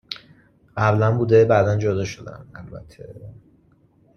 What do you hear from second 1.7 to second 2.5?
جدا شدن،